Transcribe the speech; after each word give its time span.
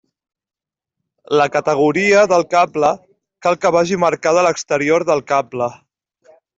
La 1.39 1.45
categoria 1.57 2.25
del 2.33 2.47
cable 2.55 2.91
cal 3.49 3.61
que 3.67 3.75
vagi 3.79 4.03
marcada 4.09 4.45
a 4.45 4.51
l'exterior 4.51 5.11
del 5.13 5.27
cable. 5.35 5.75